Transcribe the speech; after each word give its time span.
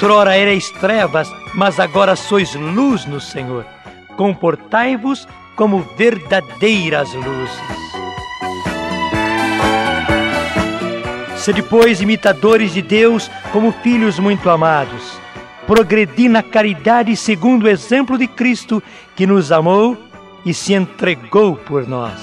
Outrora 0.00 0.34
erais 0.34 0.70
trevas, 0.70 1.30
mas 1.52 1.78
agora 1.78 2.16
sois 2.16 2.54
luz 2.54 3.04
no 3.04 3.20
Senhor. 3.20 3.66
Comportai-vos 4.16 5.28
como 5.54 5.80
verdadeiras 5.94 7.12
luzes. 7.12 7.60
Se 11.36 11.52
pois, 11.62 12.00
imitadores 12.00 12.72
de 12.72 12.80
Deus 12.80 13.30
como 13.52 13.72
filhos 13.72 14.18
muito 14.18 14.48
amados. 14.48 15.20
Progredi 15.66 16.30
na 16.30 16.42
caridade 16.42 17.14
segundo 17.14 17.64
o 17.64 17.68
exemplo 17.68 18.16
de 18.16 18.26
Cristo, 18.26 18.82
que 19.14 19.26
nos 19.26 19.52
amou 19.52 19.98
e 20.46 20.54
se 20.54 20.72
entregou 20.72 21.56
por 21.56 21.86
nós. 21.86 22.18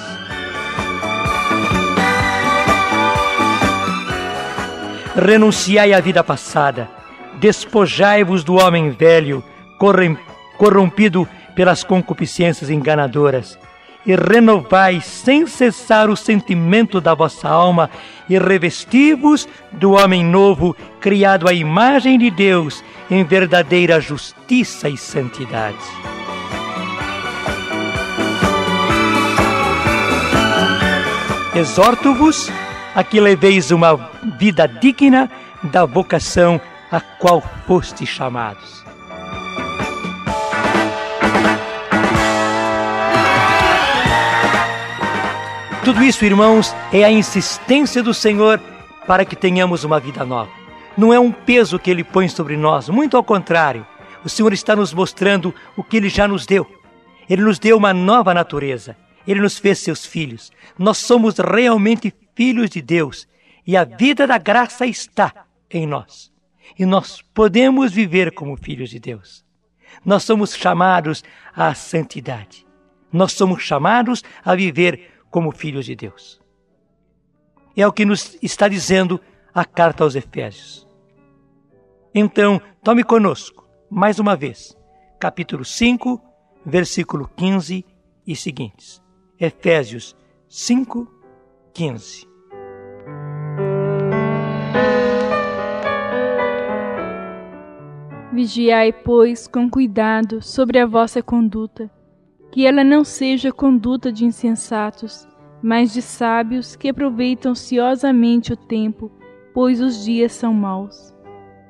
Renunciai 5.16 5.94
à 5.94 6.00
vida 6.00 6.24
passada, 6.24 6.97
despojai-vos 7.40 8.44
do 8.44 8.56
homem 8.56 8.90
velho, 8.92 9.44
corrompido 10.58 11.28
pelas 11.56 11.84
concupiscências 11.84 12.70
enganadoras 12.70 13.58
e 14.08 14.16
renovai 14.16 15.02
sem 15.02 15.46
cessar 15.46 16.10
o 16.10 16.16
sentimento 16.16 17.02
da 17.02 17.14
vossa 17.14 17.50
alma 17.50 17.90
e 18.30 18.40
revesti-vos 18.40 19.48
do 19.74 19.92
homem 19.92 20.24
novo, 20.24 20.74
criado 21.02 21.46
à 21.46 21.54
imagem 21.54 22.18
de 22.18 22.32
Deus, 22.32 22.82
em 23.12 23.26
verdadeira 23.26 24.00
justiça 24.00 24.88
e 24.88 24.96
santidade. 24.96 25.76
Exorto-vos 31.54 32.50
a 32.96 33.04
que 33.04 33.20
leveis 33.20 33.72
uma 33.72 34.10
vida 34.40 34.68
digna 34.68 35.30
da 35.64 35.86
vocação 35.86 36.62
a 36.92 37.00
qual 37.00 37.42
foste 37.66 38.06
chamados. 38.06 38.84
Tudo 45.84 46.04
isso, 46.04 46.26
irmãos, 46.26 46.76
é 46.92 47.04
a 47.04 47.12
insistência 47.12 48.04
do 48.04 48.14
Senhor 48.14 48.60
para 49.08 49.24
que 49.24 49.36
tenhamos 49.36 49.86
uma 49.86 50.00
vida 50.00 50.26
nova. 50.26 50.52
Não 50.98 51.14
é 51.14 51.20
um 51.20 51.32
peso 51.32 51.80
que 51.80 51.90
Ele 51.90 52.04
põe 52.04 52.28
sobre 52.28 52.58
nós, 52.58 52.90
muito 52.90 53.16
ao 53.16 53.24
contrário. 53.24 53.88
O 54.24 54.30
Senhor 54.30 54.52
está 54.52 54.76
nos 54.76 54.94
mostrando 54.94 55.56
o 55.78 55.84
que 55.84 55.96
Ele 55.96 56.10
já 56.10 56.28
nos 56.28 56.46
deu. 56.46 56.68
Ele 57.30 57.42
nos 57.42 57.58
deu 57.58 57.78
uma 57.78 57.94
nova 57.94 58.34
natureza. 58.34 58.98
Ele 59.26 59.40
nos 59.40 59.58
fez 59.58 59.80
seus 59.80 60.06
filhos. 60.06 60.52
Nós 60.78 60.98
somos 60.98 61.38
realmente 61.38 62.14
filhos 62.36 62.70
de 62.70 62.82
Deus 62.82 63.28
e 63.66 63.76
a 63.76 63.84
vida 63.84 64.26
da 64.26 64.38
graça 64.38 64.86
está 64.86 65.46
em 65.70 65.86
nós. 65.86 66.32
E 66.78 66.86
nós 66.86 67.22
podemos 67.22 67.92
viver 67.92 68.34
como 68.34 68.58
filhos 68.58 68.90
de 68.90 69.00
Deus. 69.00 69.46
Nós 70.06 70.24
somos 70.24 70.56
chamados 70.56 71.24
à 71.56 71.74
santidade. 71.74 72.66
Nós 73.12 73.34
somos 73.34 73.62
chamados 73.62 74.24
a 74.44 74.56
viver 74.56 75.12
como 75.30 75.52
filhos 75.52 75.86
de 75.86 75.96
Deus. 75.96 76.42
É 77.76 77.86
o 77.86 77.94
que 77.94 78.06
nos 78.06 78.38
está 78.42 78.68
dizendo 78.68 79.22
a 79.54 79.64
carta 79.64 80.04
aos 80.04 80.16
Efésios. 80.16 80.88
Então, 82.14 82.60
tome 82.84 83.04
conosco, 83.04 83.68
mais 83.90 84.18
uma 84.18 84.36
vez, 84.36 84.76
capítulo 85.20 85.64
5, 85.64 86.22
versículo 86.66 87.30
15 87.36 87.86
e 88.26 88.36
seguintes. 88.36 89.02
Efésios 89.40 90.16
5, 90.50 91.08
15. 91.74 92.28
Vigiai, 98.38 98.94
pois, 98.94 99.48
com 99.48 99.68
cuidado 99.68 100.44
sobre 100.44 100.78
a 100.78 100.86
vossa 100.86 101.24
conduta 101.24 101.90
que 102.52 102.68
ela 102.68 102.84
não 102.84 103.04
seja 103.04 103.52
conduta 103.52 104.12
de 104.12 104.26
insensatos, 104.26 105.28
mas 105.60 105.92
de 105.92 106.04
sábios 106.04 106.76
que 106.76 106.88
aproveitam 106.88 107.54
ociosamente 107.54 108.54
o 108.54 108.56
tempo, 108.56 109.12
pois 109.56 109.82
os 109.82 110.06
dias 110.06 110.34
são 110.34 110.54
maus. 110.54 111.12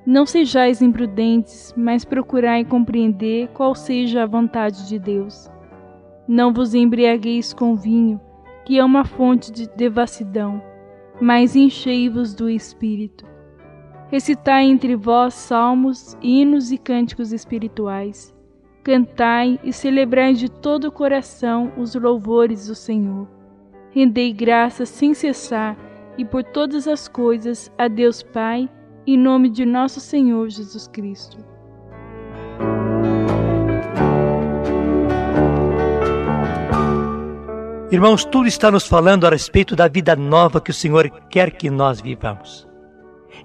Não 0.05 0.25
sejais 0.25 0.81
imprudentes, 0.81 1.73
mas 1.77 2.03
procurai 2.03 2.65
compreender 2.65 3.47
qual 3.53 3.73
seja 3.73 4.23
a 4.23 4.27
vontade 4.27 4.89
de 4.89 4.99
Deus. 4.99 5.49
Não 6.27 6.51
vos 6.51 6.73
embriagueis 6.75 7.53
com 7.53 7.77
vinho, 7.77 8.19
que 8.65 8.77
é 8.77 8.83
uma 8.83 9.05
fonte 9.05 9.53
de 9.53 9.69
devassidão, 9.69 10.61
mas 11.21 11.55
enchei-vos 11.55 12.35
do 12.35 12.49
Espírito. 12.49 13.36
Recitai 14.09 14.65
entre 14.65 14.95
vós 14.95 15.33
salmos, 15.33 16.17
hinos 16.21 16.71
e 16.71 16.77
cânticos 16.77 17.31
espirituais 17.33 18.35
cantai 18.87 19.59
e 19.65 19.73
celebrai 19.73 20.33
de 20.33 20.49
todo 20.49 20.85
o 20.85 20.91
coração 20.93 21.73
os 21.75 21.93
louvores 21.93 22.67
do 22.67 22.73
Senhor. 22.73 23.27
Rendei 23.91 24.31
graças 24.31 24.87
sem 24.87 25.13
cessar 25.13 25.75
e 26.17 26.23
por 26.23 26.41
todas 26.41 26.87
as 26.87 27.05
coisas 27.05 27.69
a 27.77 27.89
Deus 27.89 28.23
Pai, 28.23 28.69
em 29.05 29.17
nome 29.17 29.49
de 29.49 29.65
nosso 29.65 29.99
Senhor 29.99 30.47
Jesus 30.49 30.87
Cristo. 30.87 31.37
Irmãos, 37.91 38.23
tudo 38.23 38.47
está 38.47 38.71
nos 38.71 38.87
falando 38.87 39.27
a 39.27 39.29
respeito 39.29 39.75
da 39.75 39.89
vida 39.89 40.15
nova 40.15 40.61
que 40.61 40.71
o 40.71 40.73
Senhor 40.73 41.09
quer 41.29 41.51
que 41.51 41.69
nós 41.69 41.99
vivamos. 41.99 42.66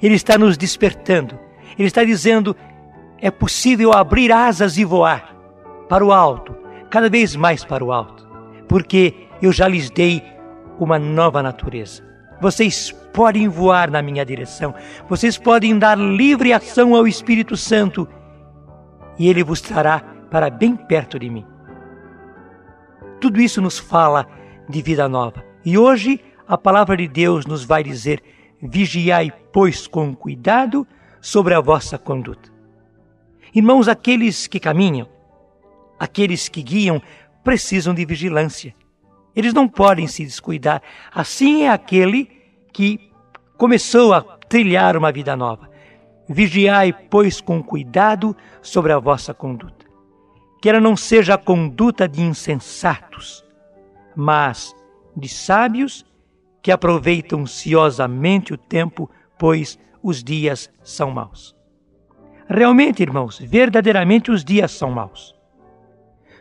Ele 0.02 0.14
está 0.14 0.36
nos 0.38 0.56
despertando. 0.56 1.38
Ele 1.78 1.88
está 1.88 2.04
dizendo: 2.04 2.56
é 3.18 3.30
possível 3.30 3.92
abrir 3.92 4.32
asas 4.32 4.76
e 4.76 4.84
voar 4.84 5.36
para 5.88 6.04
o 6.04 6.12
alto, 6.12 6.54
cada 6.90 7.08
vez 7.08 7.36
mais 7.36 7.64
para 7.64 7.84
o 7.84 7.92
alto, 7.92 8.26
porque 8.68 9.14
eu 9.40 9.52
já 9.52 9.68
lhes 9.68 9.90
dei 9.90 10.22
uma 10.78 10.98
nova 10.98 11.42
natureza. 11.42 12.02
Vocês 12.40 12.90
podem 13.12 13.46
voar 13.46 13.90
na 13.90 14.02
minha 14.02 14.24
direção, 14.24 14.74
vocês 15.08 15.38
podem 15.38 15.78
dar 15.78 15.96
livre 15.96 16.52
ação 16.52 16.96
ao 16.96 17.06
Espírito 17.06 17.56
Santo 17.56 18.08
e 19.18 19.28
ele 19.28 19.44
vos 19.44 19.60
trará 19.60 20.00
para 20.30 20.50
bem 20.50 20.74
perto 20.74 21.18
de 21.18 21.30
mim. 21.30 21.46
Tudo 23.20 23.40
isso 23.40 23.60
nos 23.60 23.78
fala 23.78 24.26
de 24.68 24.82
vida 24.82 25.08
nova. 25.08 25.44
E 25.64 25.78
hoje 25.78 26.20
a 26.48 26.58
palavra 26.58 26.96
de 26.96 27.06
Deus 27.06 27.46
nos 27.46 27.64
vai 27.64 27.84
dizer: 27.84 28.20
vigiai, 28.60 29.32
pois, 29.52 29.86
com 29.86 30.14
cuidado 30.14 30.86
sobre 31.20 31.54
a 31.54 31.60
vossa 31.60 31.98
conduta. 31.98 32.50
Irmãos, 33.54 33.86
aqueles 33.86 34.46
que 34.46 34.58
caminham, 34.58 35.08
aqueles 35.98 36.48
que 36.48 36.62
guiam 36.62 37.02
precisam 37.44 37.94
de 37.94 38.04
vigilância. 38.04 38.74
Eles 39.34 39.54
não 39.54 39.68
podem 39.68 40.06
se 40.06 40.24
descuidar. 40.24 40.82
Assim 41.12 41.62
é 41.62 41.70
aquele 41.70 42.30
que 42.72 43.12
começou 43.56 44.12
a 44.12 44.22
trilhar 44.48 44.96
uma 44.96 45.12
vida 45.12 45.36
nova. 45.36 45.70
Vigiai, 46.28 46.92
pois, 46.92 47.40
com 47.40 47.62
cuidado 47.62 48.36
sobre 48.60 48.92
a 48.92 48.98
vossa 48.98 49.34
conduta. 49.34 49.86
Que 50.60 50.68
ela 50.68 50.80
não 50.80 50.96
seja 50.96 51.34
a 51.34 51.38
conduta 51.38 52.08
de 52.08 52.22
insensatos, 52.22 53.44
mas 54.14 54.74
de 55.16 55.28
sábios 55.28 56.04
que 56.62 56.70
aproveitam 56.70 57.44
ciosamente 57.44 58.54
o 58.54 58.56
tempo, 58.56 59.10
pois 59.42 59.76
os 60.00 60.22
dias 60.22 60.70
são 60.84 61.10
maus. 61.10 61.52
Realmente, 62.48 63.02
irmãos, 63.02 63.40
verdadeiramente 63.40 64.30
os 64.30 64.44
dias 64.44 64.70
são 64.70 64.92
maus. 64.92 65.34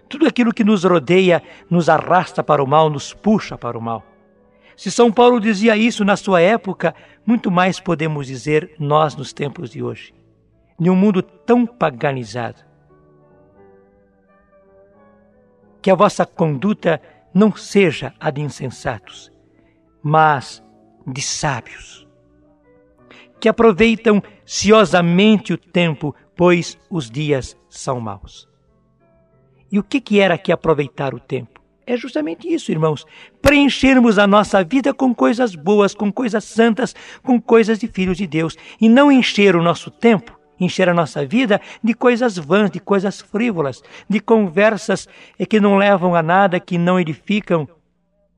Tudo 0.07 0.27
aquilo 0.27 0.53
que 0.53 0.63
nos 0.63 0.83
rodeia 0.83 1.41
nos 1.67 1.89
arrasta 1.89 2.43
para 2.43 2.63
o 2.63 2.67
mal, 2.67 2.91
nos 2.91 3.11
puxa 3.11 3.57
para 3.57 3.75
o 3.75 3.81
mal. 3.81 4.03
Se 4.77 4.91
São 4.91 5.11
Paulo 5.11 5.39
dizia 5.39 5.75
isso 5.75 6.05
na 6.05 6.15
sua 6.15 6.41
época, 6.41 6.93
muito 7.25 7.49
mais 7.49 7.79
podemos 7.79 8.27
dizer 8.27 8.75
nós 8.77 9.15
nos 9.15 9.33
tempos 9.33 9.71
de 9.71 9.81
hoje. 9.81 10.13
Em 10.79 10.87
um 10.87 10.95
mundo 10.95 11.23
tão 11.23 11.65
paganizado. 11.65 12.61
Que 15.81 15.89
a 15.89 15.95
vossa 15.95 16.23
conduta 16.23 17.01
não 17.33 17.51
seja 17.55 18.13
a 18.19 18.29
de 18.29 18.41
insensatos, 18.41 19.31
mas 20.03 20.63
de 21.07 21.23
sábios, 21.23 22.07
que 23.41 23.49
aproveitam 23.49 24.21
ciosamente 24.45 25.51
o 25.51 25.57
tempo, 25.57 26.15
pois 26.37 26.77
os 26.89 27.09
dias 27.09 27.57
são 27.67 27.99
maus. 27.99 28.47
E 29.71 29.79
o 29.79 29.83
que, 29.83 29.99
que 29.99 30.19
era 30.19 30.37
que 30.37 30.51
aproveitar 30.51 31.13
o 31.15 31.19
tempo? 31.19 31.59
É 31.87 31.97
justamente 31.97 32.47
isso, 32.47 32.71
irmãos. 32.71 33.05
Preenchermos 33.41 34.19
a 34.19 34.27
nossa 34.27 34.63
vida 34.63 34.93
com 34.93 35.13
coisas 35.13 35.55
boas, 35.55 35.95
com 35.95 36.11
coisas 36.11 36.43
santas, 36.43 36.95
com 37.23 37.41
coisas 37.41 37.79
de 37.79 37.87
filhos 37.87 38.17
de 38.17 38.27
Deus. 38.27 38.55
E 38.79 38.87
não 38.87 39.11
encher 39.11 39.55
o 39.55 39.63
nosso 39.63 39.89
tempo, 39.89 40.39
encher 40.59 40.87
a 40.87 40.93
nossa 40.93 41.25
vida 41.25 41.59
de 41.83 41.95
coisas 41.95 42.37
vãs, 42.37 42.69
de 42.69 42.79
coisas 42.79 43.19
frívolas, 43.19 43.81
de 44.07 44.19
conversas 44.19 45.07
que 45.49 45.59
não 45.59 45.77
levam 45.77 46.13
a 46.13 46.21
nada, 46.21 46.59
que 46.59 46.77
não 46.77 46.99
edificam, 46.99 47.67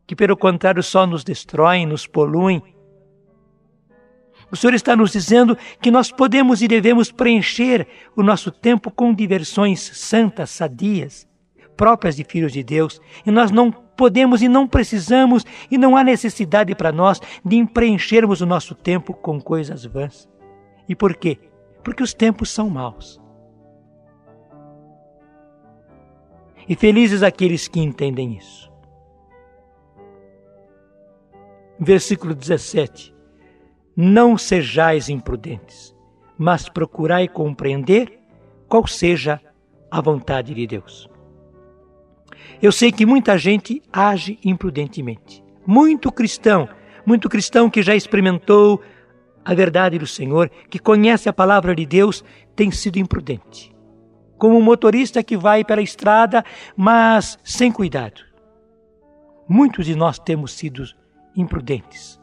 que 0.08 0.16
pelo 0.16 0.38
contrário 0.38 0.82
só 0.82 1.06
nos 1.06 1.24
destroem, 1.24 1.86
nos 1.86 2.08
poluem. 2.08 2.64
O 4.54 4.56
Senhor 4.56 4.76
está 4.76 4.96
nos 4.96 5.12
dizendo 5.12 5.58
que 5.82 5.90
nós 5.90 6.12
podemos 6.12 6.62
e 6.62 6.68
devemos 6.68 7.12
preencher 7.12 7.88
o 8.16 8.22
nosso 8.22 8.52
tempo 8.52 8.92
com 8.92 9.12
diversões 9.12 9.80
santas, 9.80 10.52
sadias, 10.52 11.28
próprias 11.76 12.18
de 12.18 12.24
filhos 12.24 12.54
de 12.54 12.62
Deus, 12.62 13.02
e 13.26 13.32
nós 13.32 13.50
não 13.50 13.72
podemos 13.72 14.44
e 14.44 14.48
não 14.48 14.68
precisamos 14.68 15.44
e 15.72 15.76
não 15.76 15.98
há 15.98 16.04
necessidade 16.04 16.76
para 16.76 16.92
nós 16.92 17.20
de 17.44 17.66
preenchermos 17.66 18.42
o 18.42 18.46
nosso 18.46 18.76
tempo 18.76 19.12
com 19.12 19.42
coisas 19.42 19.86
vãs. 19.86 20.30
E 20.88 20.96
por 20.96 21.16
quê? 21.16 21.40
Porque 21.84 22.04
os 22.04 22.14
tempos 22.14 22.52
são 22.52 22.70
maus. 22.70 23.20
E 26.70 26.76
felizes 26.76 27.24
aqueles 27.24 27.68
que 27.68 27.80
entendem 27.80 28.38
isso. 28.38 28.72
Versículo 31.80 32.36
17 32.36 33.13
não 33.96 34.38
sejais 34.38 35.10
imprudentes, 35.10 35.96
mas 36.38 36.68
procurai 36.68 37.28
compreender 37.28 38.20
qual 38.68 38.88
seja 38.88 39.40
a 39.90 40.02
vontade 40.02 40.54
de 40.54 40.66
Deus. 40.66 41.10
Eu 42.62 42.72
sei 42.72 42.92
que 42.92 43.06
muita 43.06 43.38
gente 43.38 43.82
age 43.92 44.40
imprudentemente. 44.44 45.44
Muito 45.66 46.12
cristão, 46.12 46.68
muito 47.06 47.30
cristão 47.30 47.70
que 47.70 47.82
já 47.82 47.96
experimentou 47.96 48.82
a 49.46 49.54
verdade 49.54 50.00
do 50.00 50.08
Senhor, 50.08 50.50
que 50.70 50.80
conhece 50.80 51.28
a 51.28 51.34
palavra 51.34 51.76
de 51.76 51.86
Deus, 51.86 52.24
tem 52.56 52.72
sido 52.72 52.98
imprudente. 52.98 53.74
Como 54.38 54.58
um 54.58 54.62
motorista 54.62 55.24
que 55.24 55.38
vai 55.38 55.64
pela 55.64 55.82
estrada, 55.82 56.44
mas 56.76 57.38
sem 57.44 57.72
cuidado. 57.72 58.22
Muitos 59.48 59.86
de 59.86 59.96
nós 59.96 60.18
temos 60.18 60.54
sido 60.54 60.84
imprudentes. 61.36 62.20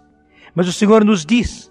Mas 0.54 0.68
o 0.68 0.72
Senhor 0.72 1.04
nos 1.04 1.24
diz, 1.24 1.70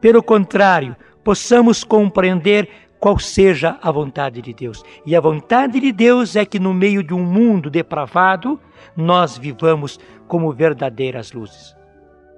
pelo 0.00 0.22
contrário, 0.22 0.96
possamos 1.22 1.82
compreender 1.82 2.68
qual 3.00 3.18
seja 3.18 3.78
a 3.82 3.90
vontade 3.90 4.40
de 4.40 4.52
Deus. 4.52 4.82
E 5.04 5.14
a 5.14 5.20
vontade 5.20 5.78
de 5.78 5.92
Deus 5.92 6.36
é 6.36 6.44
que 6.44 6.58
no 6.58 6.72
meio 6.72 7.02
de 7.02 7.12
um 7.12 7.22
mundo 7.22 7.68
depravado, 7.68 8.58
nós 8.96 9.36
vivamos 9.36 9.98
como 10.26 10.52
verdadeiras 10.52 11.32
luzes. 11.32 11.76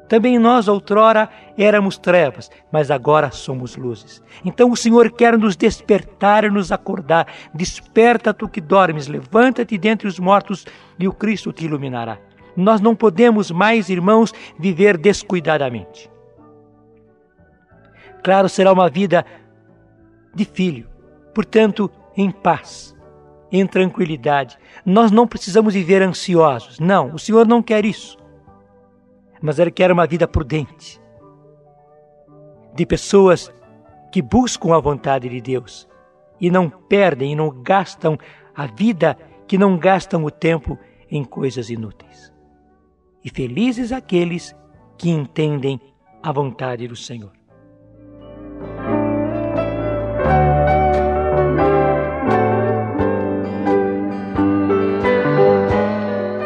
Também 0.08 0.38
nós, 0.38 0.68
outrora, 0.68 1.28
éramos 1.58 1.98
trevas, 1.98 2.50
mas 2.70 2.90
agora 2.90 3.30
somos 3.30 3.76
luzes. 3.76 4.22
Então 4.44 4.70
o 4.70 4.76
Senhor 4.76 5.10
quer 5.10 5.36
nos 5.36 5.56
despertar 5.56 6.44
e 6.44 6.50
nos 6.50 6.70
acordar. 6.70 7.26
Desperta 7.52 8.32
tu 8.32 8.48
que 8.48 8.60
dormes, 8.60 9.08
levanta-te 9.08 9.76
dentre 9.76 10.06
os 10.06 10.18
mortos 10.18 10.64
e 10.98 11.08
o 11.08 11.12
Cristo 11.12 11.52
te 11.52 11.64
iluminará. 11.64 12.18
Nós 12.56 12.80
não 12.80 12.96
podemos 12.96 13.50
mais, 13.50 13.90
irmãos, 13.90 14.32
viver 14.58 14.96
descuidadamente. 14.96 16.10
Claro, 18.24 18.48
será 18.48 18.72
uma 18.72 18.88
vida 18.88 19.24
de 20.34 20.44
filho, 20.44 20.88
portanto, 21.34 21.90
em 22.16 22.30
paz, 22.30 22.96
em 23.52 23.66
tranquilidade. 23.66 24.58
Nós 24.84 25.10
não 25.10 25.26
precisamos 25.26 25.74
viver 25.74 26.02
ansiosos. 26.02 26.80
Não, 26.80 27.14
o 27.14 27.18
Senhor 27.18 27.46
não 27.46 27.62
quer 27.62 27.84
isso. 27.84 28.16
Mas 29.40 29.58
Ele 29.58 29.70
quer 29.70 29.92
uma 29.92 30.06
vida 30.06 30.26
prudente, 30.26 31.00
de 32.74 32.86
pessoas 32.86 33.52
que 34.10 34.22
buscam 34.22 34.74
a 34.74 34.80
vontade 34.80 35.28
de 35.28 35.40
Deus 35.42 35.86
e 36.40 36.50
não 36.50 36.70
perdem 36.70 37.32
e 37.32 37.36
não 37.36 37.50
gastam 37.50 38.18
a 38.54 38.66
vida, 38.66 39.16
que 39.46 39.58
não 39.58 39.76
gastam 39.76 40.24
o 40.24 40.30
tempo 40.30 40.78
em 41.10 41.22
coisas 41.22 41.68
inúteis 41.70 42.35
e 43.26 43.30
felizes 43.30 43.90
aqueles 43.90 44.54
que 44.96 45.10
entendem 45.10 45.80
a 46.22 46.30
vontade 46.30 46.86
do 46.86 46.94
Senhor. 46.94 47.32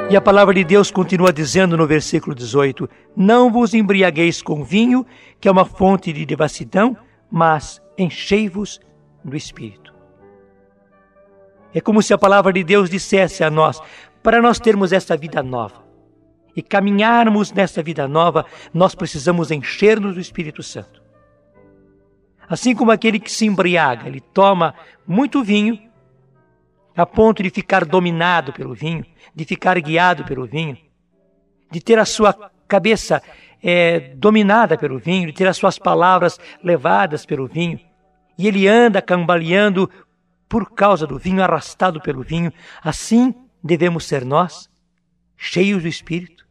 E 0.09 0.17
a 0.17 0.21
palavra 0.23 0.55
de 0.55 0.65
Deus 0.65 0.91
continua 0.91 1.31
dizendo 1.31 1.77
no 1.77 1.87
versículo 1.87 2.35
18: 2.35 2.89
Não 3.15 3.53
vos 3.53 3.75
embriagueis 3.75 4.41
com 4.41 4.65
vinho, 4.65 5.05
que 5.39 5.49
é 5.49 5.53
uma 5.53 5.67
fonte 5.67 6.15
de 6.15 6.25
devassidão, 6.25 6.97
mas 7.31 7.81
enchei-vos 7.99 8.81
do 9.23 9.37
Espírito. 9.37 9.95
É 11.75 11.81
como 11.81 12.03
se 12.03 12.15
a 12.15 12.19
palavra 12.19 12.55
de 12.55 12.65
Deus 12.65 12.89
dissesse 12.89 13.45
a 13.45 13.51
nós: 13.51 13.81
para 14.23 14.41
nós 14.41 14.59
termos 14.59 14.93
essa 14.93 15.17
vida 15.17 15.43
nova, 15.43 15.90
e 16.61 16.63
caminharmos 16.63 17.51
nessa 17.53 17.83
vida 17.83 18.07
nova, 18.07 18.45
nós 18.73 18.95
precisamos 18.95 19.51
encher-nos 19.51 20.15
do 20.15 20.21
Espírito 20.21 20.63
Santo. 20.63 21.03
Assim 22.47 22.75
como 22.75 22.91
aquele 22.91 23.19
que 23.19 23.33
se 23.33 23.47
embriaga, 23.47 24.07
ele 24.07 24.21
toma 24.21 24.75
muito 25.07 25.43
vinho, 25.43 25.79
a 26.95 27.07
ponto 27.07 27.43
de 27.43 27.49
ficar 27.49 27.87
dominado 27.87 28.53
pelo 28.53 28.75
vinho, 28.75 29.07
de 29.35 29.45
ficar 29.47 29.81
guiado 29.81 30.23
pelo 30.25 30.47
vinho, 30.47 30.77
de 31.71 31.81
ter 31.81 31.99
a 31.99 32.05
sua 32.05 32.35
cabeça 32.69 33.23
é, 33.63 34.13
dominada 34.17 34.77
pelo 34.77 34.99
vinho, 34.99 35.29
de 35.29 35.33
ter 35.33 35.49
as 35.49 35.57
suas 35.57 35.79
palavras 35.79 36.39
levadas 36.63 37.25
pelo 37.25 37.47
vinho, 37.47 37.81
e 38.37 38.47
ele 38.47 38.69
anda 38.69 39.01
cambaleando 39.01 39.89
por 40.47 40.73
causa 40.73 41.07
do 41.07 41.19
vinho, 41.19 41.43
arrastado 41.43 42.03
pelo 42.03 42.23
vinho. 42.23 42.53
Assim 42.83 43.35
devemos 43.65 44.05
ser 44.05 44.27
nós, 44.27 44.69
cheios 45.39 45.83
do 45.83 45.89
Espírito, 45.89 46.50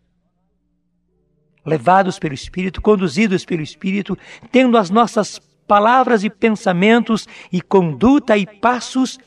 levados 1.65 2.19
pelo 2.19 2.33
Espírito, 2.33 2.81
conduzidos 2.81 3.45
pelo 3.45 3.61
Espírito, 3.61 4.17
tendo 4.51 4.77
as 4.77 4.89
nossas 4.89 5.39
palavras 5.67 6.23
e 6.23 6.29
pensamentos 6.29 7.27
e 7.51 7.61
conduta 7.61 8.37
e 8.37 8.45
passos 8.45 9.19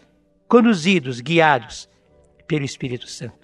conduzidos, 0.48 1.20
guiados 1.20 1.88
pelo 2.46 2.64
Espírito 2.64 3.06
Santo. 3.06 3.42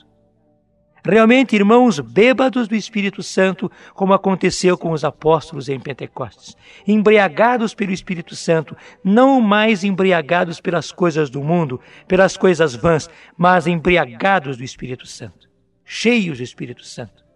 Realmente, 1.05 1.57
irmãos, 1.57 2.01
bêbados 2.01 2.69
do 2.69 2.75
Espírito 2.75 3.23
Santo, 3.23 3.71
como 3.95 4.13
aconteceu 4.13 4.77
com 4.77 4.91
os 4.91 5.05
apóstolos 5.05 5.69
em 5.69 5.81
Pentecostes, 5.81 6.57
embriagados 6.87 7.73
pelo 7.73 7.93
Espírito 7.93 8.35
Santo, 8.35 8.77
não 9.03 9.41
mais 9.41 9.85
embriagados 9.85 10.61
pelas 10.61 10.93
coisas 10.93 11.31
do 11.31 11.43
mundo, 11.43 11.81
pelas 12.07 12.37
coisas 12.37 12.75
vãs, 12.75 13.09
mas 13.37 13.67
embriagados 13.67 14.57
do 14.59 14.65
Espírito 14.65 15.07
Santo, 15.07 15.49
cheios 15.85 16.39
do 16.39 16.45
Espírito 16.45 16.85
Santo. 16.85 17.28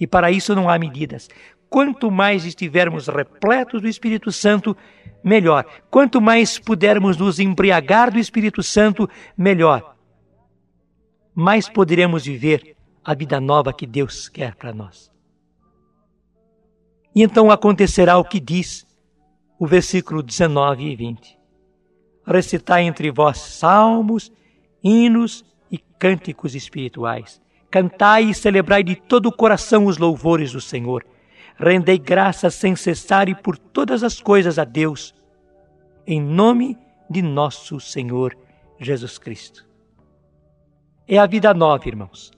E 0.00 0.06
para 0.06 0.30
isso 0.30 0.54
não 0.54 0.68
há 0.68 0.78
medidas. 0.78 1.28
Quanto 1.68 2.10
mais 2.10 2.44
estivermos 2.44 3.08
repletos 3.08 3.82
do 3.82 3.88
Espírito 3.88 4.32
Santo, 4.32 4.76
melhor. 5.22 5.64
Quanto 5.90 6.20
mais 6.20 6.58
pudermos 6.58 7.16
nos 7.16 7.38
embriagar 7.38 8.10
do 8.10 8.18
Espírito 8.18 8.62
Santo, 8.62 9.08
melhor. 9.36 9.96
Mais 11.34 11.68
poderemos 11.68 12.24
viver 12.24 12.76
a 13.04 13.14
vida 13.14 13.40
nova 13.40 13.72
que 13.72 13.86
Deus 13.86 14.28
quer 14.28 14.54
para 14.54 14.72
nós. 14.72 15.10
E 17.14 17.22
então 17.22 17.50
acontecerá 17.50 18.16
o 18.16 18.24
que 18.24 18.40
diz 18.40 18.86
o 19.58 19.66
versículo 19.66 20.22
19 20.22 20.84
e 20.84 20.96
20. 20.96 21.38
Recitai 22.26 22.82
entre 22.84 23.10
vós 23.10 23.38
salmos, 23.38 24.30
hinos 24.82 25.44
e 25.70 25.78
cânticos 25.78 26.54
espirituais 26.54 27.40
Cantai 27.70 28.24
e 28.24 28.34
celebrai 28.34 28.82
de 28.82 28.96
todo 28.96 29.26
o 29.26 29.32
coração 29.32 29.86
os 29.86 29.98
louvores 29.98 30.52
do 30.52 30.60
Senhor. 30.60 31.04
Rendei 31.58 31.98
graças 31.98 32.54
sem 32.54 32.74
cessar 32.74 33.28
e 33.28 33.34
por 33.34 33.58
todas 33.58 34.02
as 34.02 34.20
coisas 34.20 34.58
a 34.58 34.64
Deus, 34.64 35.14
em 36.06 36.20
nome 36.20 36.78
de 37.10 37.20
nosso 37.20 37.78
Senhor 37.80 38.36
Jesus 38.78 39.18
Cristo. 39.18 39.66
É 41.06 41.18
a 41.18 41.26
vida 41.26 41.52
nova, 41.52 41.88
irmãos. 41.88 42.30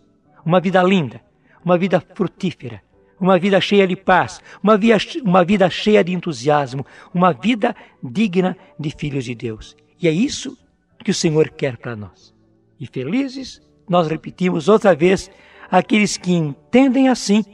Uma 0.44 0.60
vida 0.60 0.82
linda, 0.82 1.20
uma 1.64 1.76
vida 1.76 2.00
frutífera, 2.14 2.82
uma 3.20 3.38
vida 3.38 3.60
cheia 3.60 3.87
de 3.87 3.94
paz, 3.94 4.40
uma 4.62 4.76
vida, 4.78 4.96
uma 5.22 5.44
vida 5.44 5.68
cheia 5.68 6.02
de 6.02 6.12
entusiasmo, 6.12 6.87
uma 7.12 7.32
vida 7.32 7.76
digna 8.02 8.56
de 8.78 8.90
filhos 8.90 9.25
de 9.25 9.34
Deus. 9.34 9.76
E 10.00 10.08
é 10.08 10.10
isso 10.10 10.56
que 11.04 11.10
o 11.10 11.14
Senhor 11.14 11.50
quer 11.50 11.76
para 11.76 11.94
nós. 11.94 12.34
E 12.78 12.87
felizes 12.87 13.60
nós 13.90 14.06
repetimos 14.06 14.68
outra 14.68 14.94
vez, 14.94 15.28
aqueles 15.68 16.16
que 16.16 16.32
entendem 16.32 17.09
assim 17.09 17.44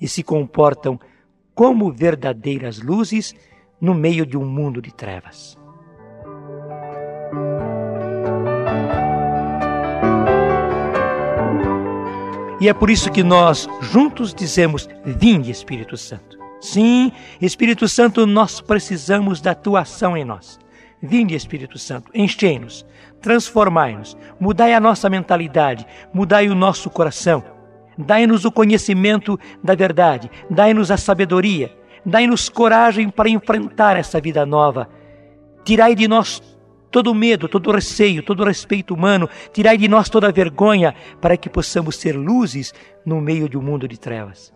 e 0.00 0.06
se 0.06 0.22
comportam 0.22 1.00
como 1.52 1.90
verdadeiras 1.90 2.80
luzes 2.80 3.34
no 3.80 3.92
meio 3.92 4.24
de 4.24 4.36
um 4.36 4.46
mundo 4.46 4.80
de 4.80 4.94
trevas. 4.94 5.58
E 12.60 12.68
é 12.68 12.72
por 12.72 12.88
isso 12.88 13.10
que 13.10 13.24
nós 13.24 13.68
juntos 13.80 14.32
dizemos: 14.32 14.88
Vinde, 15.04 15.50
Espírito 15.50 15.96
Santo. 15.96 16.38
Sim, 16.60 17.10
Espírito 17.42 17.88
Santo, 17.88 18.26
nós 18.26 18.60
precisamos 18.60 19.40
da 19.40 19.56
tua 19.56 19.80
ação 19.80 20.16
em 20.16 20.24
nós. 20.24 20.58
Vinde, 21.06 21.34
Espírito 21.34 21.78
Santo, 21.78 22.10
enchei-nos, 22.14 22.86
transformai-nos, 23.20 24.16
mudai 24.40 24.72
a 24.72 24.80
nossa 24.80 25.10
mentalidade, 25.10 25.86
mudai 26.14 26.48
o 26.48 26.54
nosso 26.54 26.88
coração, 26.88 27.44
dai-nos 27.98 28.46
o 28.46 28.50
conhecimento 28.50 29.38
da 29.62 29.74
verdade, 29.74 30.30
dai-nos 30.48 30.90
a 30.90 30.96
sabedoria, 30.96 31.70
dai-nos 32.06 32.48
coragem 32.48 33.10
para 33.10 33.28
enfrentar 33.28 33.98
essa 33.98 34.18
vida 34.18 34.46
nova. 34.46 34.88
Tirai 35.62 35.94
de 35.94 36.08
nós 36.08 36.42
todo 36.90 37.14
medo, 37.14 37.48
todo 37.48 37.70
receio, 37.70 38.22
todo 38.22 38.42
respeito 38.42 38.94
humano, 38.94 39.28
tirai 39.52 39.76
de 39.76 39.88
nós 39.88 40.08
toda 40.08 40.32
vergonha, 40.32 40.94
para 41.20 41.36
que 41.36 41.50
possamos 41.50 41.96
ser 41.96 42.16
luzes 42.16 42.72
no 43.04 43.20
meio 43.20 43.46
de 43.46 43.58
um 43.58 43.62
mundo 43.62 43.86
de 43.86 44.00
trevas. 44.00 44.54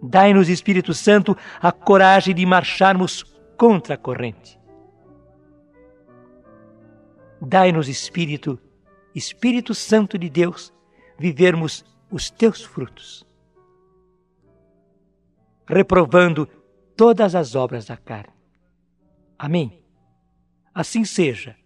Dai-nos, 0.00 0.48
Espírito 0.48 0.94
Santo, 0.94 1.36
a 1.60 1.72
coragem 1.72 2.36
de 2.36 2.46
marcharmos 2.46 3.24
contra 3.56 3.94
a 3.94 3.98
corrente. 3.98 4.58
Dai-nos, 7.40 7.88
Espírito, 7.88 8.58
Espírito 9.14 9.74
Santo 9.74 10.18
de 10.18 10.28
Deus, 10.28 10.72
vivermos 11.18 11.84
os 12.10 12.30
teus 12.30 12.62
frutos, 12.62 13.26
reprovando 15.66 16.46
todas 16.96 17.34
as 17.34 17.54
obras 17.54 17.86
da 17.86 17.96
carne. 17.96 18.34
Amém. 19.38 19.82
Assim 20.74 21.04
seja 21.04 21.56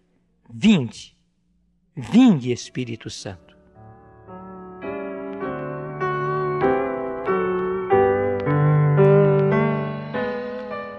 Vinde, 0.55 1.17
vinde 1.95 2.51
Espírito 2.51 3.09
Santo. 3.09 3.57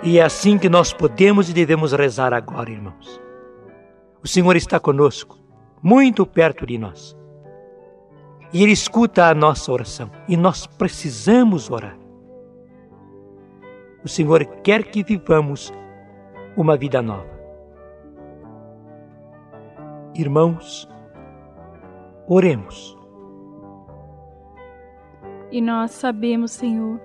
E 0.03 0.19
é 0.19 0.23
assim 0.23 0.59
que 0.59 0.69
nós 0.69 0.93
podemos 0.93 1.49
e 1.49 1.53
devemos 1.53 1.93
rezar 1.93 2.35
agora, 2.35 2.69
irmãos. 2.69 3.21
O 4.25 4.29
Senhor 4.29 4.57
está 4.57 4.81
conosco, 4.81 5.39
muito 5.83 6.25
perto 6.25 6.65
de 6.65 6.79
nós. 6.79 7.15
E 8.55 8.63
Ele 8.63 8.73
escuta 8.73 9.27
a 9.27 9.35
nossa 9.35 9.71
oração. 9.71 10.11
E 10.27 10.35
nós 10.35 10.67
precisamos 10.67 11.71
orar. 11.71 11.99
O 14.03 14.09
Senhor 14.09 14.47
quer 14.63 14.85
que 14.85 15.05
vivamos 15.05 15.71
uma 16.57 16.75
vida 16.75 17.03
nova. 17.03 17.29
Irmãos, 20.15 20.89
oremos. 22.27 22.97
E 25.51 25.61
nós 25.61 25.91
sabemos, 25.91 26.53
Senhor, 26.53 26.99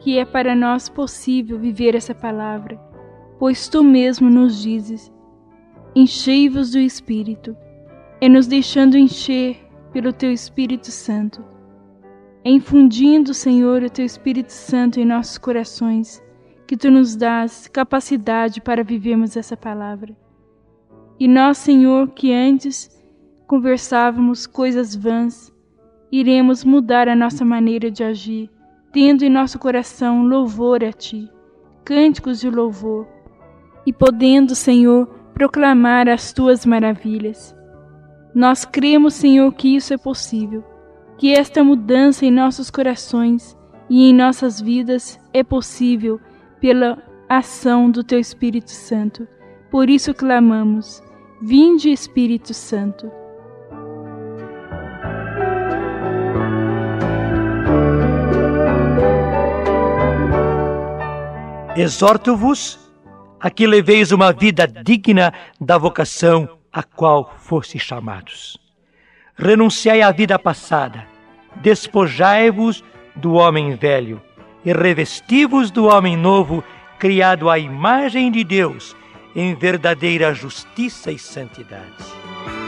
que 0.00 0.18
é 0.18 0.24
para 0.24 0.56
nós 0.56 0.88
possível 0.88 1.56
viver 1.56 1.94
essa 1.94 2.16
palavra, 2.16 2.80
pois 3.38 3.68
tu 3.68 3.84
mesmo 3.84 4.28
nos 4.28 4.60
dizes: 4.60 5.11
enchei-vos 5.94 6.70
do 6.70 6.78
Espírito, 6.78 7.56
e 8.20 8.28
nos 8.28 8.46
deixando 8.46 8.96
encher 8.96 9.58
pelo 9.92 10.12
teu 10.12 10.32
Espírito 10.32 10.90
Santo. 10.90 11.44
Infundindo, 12.44 13.34
Senhor, 13.34 13.82
o 13.82 13.90
teu 13.90 14.04
Espírito 14.04 14.52
Santo 14.52 14.98
em 14.98 15.04
nossos 15.04 15.38
corações, 15.38 16.22
que 16.66 16.76
tu 16.76 16.90
nos 16.90 17.14
dás 17.14 17.68
capacidade 17.68 18.60
para 18.60 18.82
vivermos 18.82 19.36
essa 19.36 19.56
palavra. 19.56 20.16
E 21.20 21.28
nós, 21.28 21.58
Senhor, 21.58 22.10
que 22.10 22.32
antes 22.32 22.90
conversávamos 23.46 24.46
coisas 24.46 24.94
vãs, 24.94 25.52
iremos 26.10 26.64
mudar 26.64 27.08
a 27.08 27.14
nossa 27.14 27.44
maneira 27.44 27.90
de 27.90 28.02
agir, 28.02 28.50
tendo 28.92 29.24
em 29.24 29.30
nosso 29.30 29.58
coração 29.58 30.24
louvor 30.24 30.82
a 30.82 30.92
Ti, 30.92 31.30
cânticos 31.84 32.40
de 32.40 32.48
louvor, 32.48 33.06
e 33.86 33.92
podendo, 33.92 34.54
Senhor, 34.54 35.21
proclamar 35.34 36.08
as 36.08 36.32
Tuas 36.32 36.64
maravilhas. 36.66 37.56
Nós 38.34 38.64
cremos, 38.64 39.14
Senhor, 39.14 39.52
que 39.52 39.76
isso 39.76 39.92
é 39.92 39.98
possível, 39.98 40.64
que 41.18 41.32
esta 41.32 41.62
mudança 41.62 42.24
em 42.24 42.30
nossos 42.30 42.70
corações 42.70 43.56
e 43.90 44.08
em 44.08 44.14
nossas 44.14 44.60
vidas 44.60 45.20
é 45.32 45.42
possível 45.42 46.18
pela 46.60 46.98
ação 47.28 47.90
do 47.90 48.02
Teu 48.02 48.18
Espírito 48.18 48.70
Santo. 48.70 49.26
Por 49.70 49.90
isso 49.90 50.14
clamamos 50.14 51.02
Vinde, 51.40 51.90
Espírito 51.90 52.54
Santo. 52.54 53.10
Exorto-vos 61.74 62.81
a 63.42 63.50
que 63.50 63.66
leveis 63.66 64.12
uma 64.12 64.32
vida 64.32 64.68
digna 64.68 65.34
da 65.60 65.76
vocação 65.76 66.48
a 66.72 66.84
qual 66.84 67.34
fosse 67.40 67.76
chamados. 67.76 68.56
Renunciai 69.36 70.00
à 70.00 70.12
vida 70.12 70.38
passada, 70.38 71.04
despojai-vos 71.56 72.84
do 73.16 73.32
homem 73.32 73.74
velho 73.74 74.22
e 74.64 74.72
revesti-vos 74.72 75.72
do 75.72 75.86
homem 75.86 76.16
novo, 76.16 76.62
criado 77.00 77.50
à 77.50 77.58
imagem 77.58 78.30
de 78.30 78.44
Deus 78.44 78.94
em 79.34 79.56
verdadeira 79.56 80.32
justiça 80.32 81.10
e 81.10 81.18
santidade. 81.18 82.61